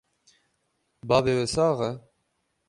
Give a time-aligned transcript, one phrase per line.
[1.09, 1.91] Bavê wê sax e?